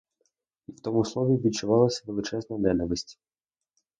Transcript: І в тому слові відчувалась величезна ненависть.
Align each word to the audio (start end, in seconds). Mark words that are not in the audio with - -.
І 0.67 0.71
в 0.71 0.79
тому 0.79 1.05
слові 1.05 1.33
відчувалась 1.37 2.03
величезна 2.05 2.57
ненависть. 2.57 3.19